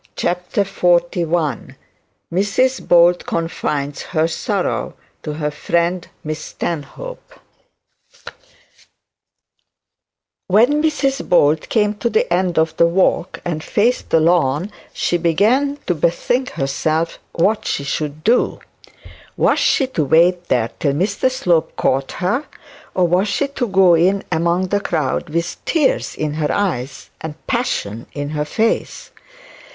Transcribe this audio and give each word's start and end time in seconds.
CHAPTER 0.15 0.63
XLI 0.63 1.75
MRS 2.33 2.87
BOLD 2.87 3.23
CONFIDES 3.27 4.01
HER 4.01 4.27
SORROW 4.27 4.95
TO 5.21 5.33
HER 5.33 5.51
FRIEND 5.51 6.07
MISS 6.23 6.39
STANHOPE 6.39 7.39
When 10.47 10.81
Mrs 10.81 11.29
Bold 11.29 11.69
came 11.69 11.93
to 11.97 12.09
the 12.09 12.33
end 12.33 12.57
of 12.57 12.75
the 12.77 12.87
walk 12.87 13.41
and 13.45 13.63
faced 13.63 14.09
the 14.09 14.19
lawn, 14.19 14.71
she 14.91 15.17
began 15.19 15.77
to 15.85 15.93
bethink 15.93 16.49
herself 16.53 17.19
what 17.33 17.67
she 17.67 17.83
should 17.83 18.23
do. 18.23 18.57
Was 19.37 19.59
she 19.59 19.85
to 19.85 20.03
wait 20.03 20.47
there 20.47 20.71
till 20.79 20.93
Mr 20.93 21.29
Slope 21.29 21.75
caught 21.75 22.13
her, 22.13 22.45
or 22.95 23.07
was 23.07 23.27
she 23.27 23.47
to 23.49 23.67
go 23.67 23.93
in 23.93 24.23
among 24.31 24.69
the 24.69 24.79
crowd 24.81 25.29
with 25.29 25.63
tears 25.65 26.15
in 26.15 26.33
her 26.41 26.51
eyes 26.51 27.11
and 27.21 27.35
passion 27.45 28.07
in 28.13 28.29
her 28.31 28.45
face? 28.45 29.11